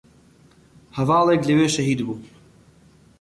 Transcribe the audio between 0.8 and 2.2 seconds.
هەڤاڵێک لەوێ شەهید بوو